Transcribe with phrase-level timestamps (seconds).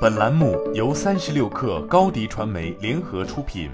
[0.00, 3.68] 本栏目由三十六氪高低传媒联合出品。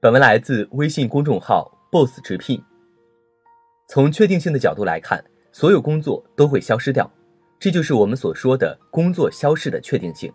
[0.00, 2.62] 本文来自微信公众号 “boss 直聘”。
[3.90, 5.20] 从确定性的角度来看，
[5.50, 7.10] 所有工作都会消失掉，
[7.58, 10.32] 这就是我们所说的工作消失的确定性。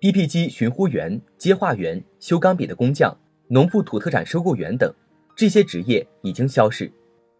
[0.00, 3.16] BP 机寻呼员、接话员、修钢笔的工匠、
[3.46, 4.92] 农副土特产收购员等，
[5.36, 6.90] 这些职业已经消失。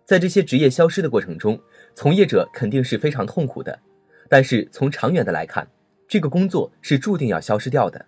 [0.05, 1.59] 在这些职业消失的过程中，
[1.93, 3.77] 从业者肯定是非常痛苦的。
[4.29, 5.67] 但是从长远的来看，
[6.09, 8.05] 这个工作是注定要消失掉的。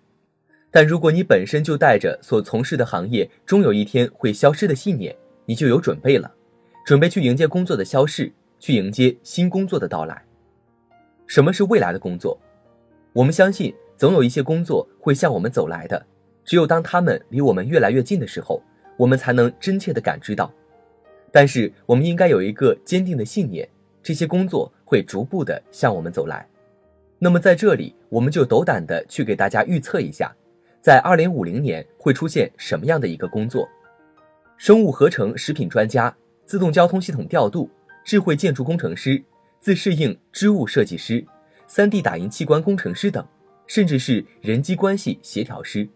[0.69, 6.31] 但如果你本身就带着所从事的行业终有一天会消失的信念，你就有准备了，
[6.85, 10.21] 准备去迎接工作的消逝，去迎接新工作的到来。
[11.25, 12.37] 什么是未来的工作？
[13.13, 16.05] 我们相信，总有一些工作会向我们走来的。
[16.43, 18.61] 只有当他们离我们越来越近的时候，
[18.95, 20.53] 我们才能真切地感知到。
[21.31, 23.67] 但是，我们应该有一个坚定的信念：
[24.01, 26.47] 这些工作会逐步的向我们走来。
[27.19, 30.35] 那么，在这里，我们就斗胆的去给大家预测一下，
[30.81, 33.67] 在二零五零年会出现什么样的一个工作：
[34.55, 37.69] 生物合成食品专家、自动交通系统调度、
[38.05, 39.21] 智慧建筑工程师、
[39.59, 41.25] 自适应织物设计师、
[41.65, 43.25] 三 D 打印器官工程师等，
[43.65, 45.89] 甚至是人机关系协调师。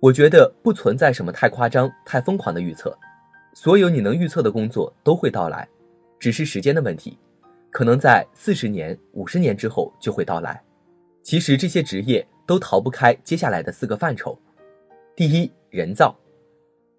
[0.00, 2.96] 我觉得不存在什么太夸张、太疯狂的预测，
[3.52, 5.68] 所有你能预测的工作都会到来，
[6.18, 7.18] 只是时间的问题，
[7.70, 10.62] 可能在四十年、五十年之后就会到来。
[11.22, 14.38] 其实这些职业都逃不开接下来的四个范畴：
[15.14, 16.16] 第一，人造。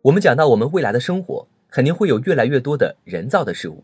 [0.02, 3.84] 我们讲到我们未来的生活，肯定会有越来越多的人造的事物，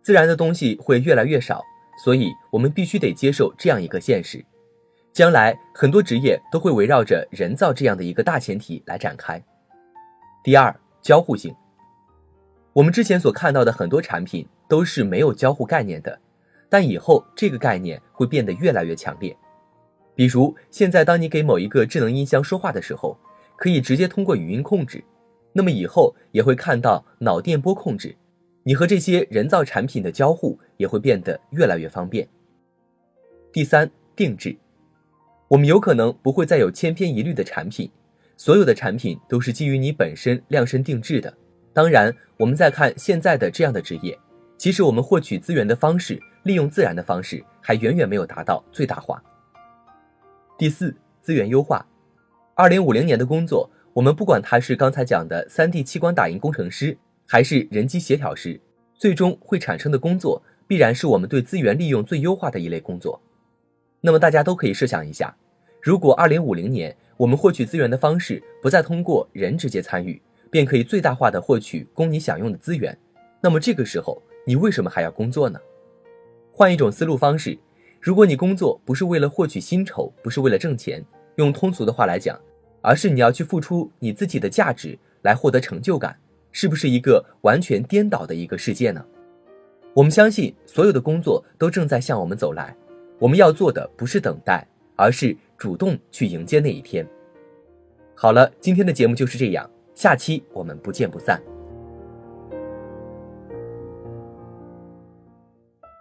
[0.00, 1.62] 自然的东西会越来越少，
[2.04, 4.44] 所以我们必须得接受这样一个现实。
[5.12, 9.42] 将来很多职业都会围绕着人造这样的一个大前提来展开。
[10.42, 11.54] 第二，交互性。
[12.74, 16.18] 我们之前所看到的很多产品都是没有交互概念的，
[16.68, 19.34] 但以后这个概念会变得越来越强烈。
[20.16, 23.16] 比如现在，当你给某一个智能音箱说话的时候，
[23.56, 25.02] 可以直接通过语音控制，
[25.52, 28.12] 那么以后也会看到脑电波控制，
[28.64, 32.28] 你和这些人造产品的交互也会变得越来越方便。
[33.52, 34.56] 第三，定制。
[35.46, 37.88] 我们有可能不会再有千篇一律的产品，
[38.36, 41.32] 所有的产品都是基于你本身量身定制的。
[41.74, 44.16] 当然，我们再看现在的这样的职业，
[44.56, 49.20] 其实我们获取资源的方式、利用自然的方式还远远没有达到最大化。
[50.56, 51.84] 第四，资源优化。
[52.54, 56.96] 二零五零年的工作，我们不管他是刚才讲的三 D 器官打印工程师，
[57.26, 58.60] 还是人机协调师，
[58.94, 63.20] 最终会产生的工作，必然是我们对资源利用最优化的一类工作。
[64.00, 65.34] 那么大家都可以设想一下。
[65.82, 70.22] 如果二零五零年我们获取资源的方式不再通过人直接参与，
[70.54, 72.96] 便可以最大化的获取供你享用的资源，
[73.40, 75.58] 那么这个时候你为什么还要工作呢？
[76.52, 77.58] 换一种思路方式，
[78.00, 81.04] 如果你工作不是为了获取薪酬，不是为了挣钱，
[81.34, 82.40] 用通俗的话来讲，
[82.82, 86.16] 而是你要去付出你自己的价值来获得成就感，
[86.52, 89.04] 是不是一个完全颠倒的一个世界呢？
[89.92, 92.76] 我们相信所有的工作都正在向我们走来，
[93.18, 95.36] 我们要做的不是等待，而是。
[95.56, 97.08] 主动去迎接那一天。
[98.14, 101.40] 好了，今天的节目就是这样，下期我们不见不散。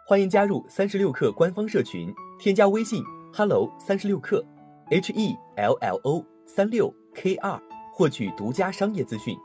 [0.05, 4.43] 欢迎加入三十六氪官方社群，添加微信 hello 三十六氪
[4.89, 7.59] h e l l o 三六 k 二，
[7.93, 9.37] 获取独家商业资讯，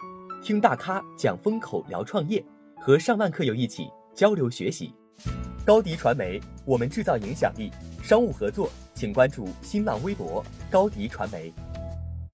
[0.42, 2.42] 听大咖讲风口，聊创业，
[2.80, 4.94] 和上万课友一起交流学习。
[5.64, 7.70] 高迪传媒，我们制造影响力。
[8.02, 11.52] 商务合作，请关注新浪微博高迪传媒。